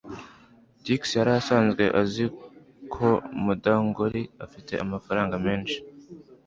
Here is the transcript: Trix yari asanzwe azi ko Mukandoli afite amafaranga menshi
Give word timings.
Trix 0.81 1.01
yari 1.17 1.31
asanzwe 1.39 1.83
azi 2.01 2.25
ko 2.93 3.07
Mukandoli 3.43 4.21
afite 4.45 4.73
amafaranga 4.83 5.35
menshi 5.45 5.77